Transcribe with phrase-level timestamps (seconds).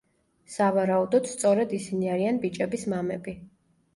[0.53, 3.37] სავარაუდოდ, სწორედ ისინი არიან ბიჭების მამები.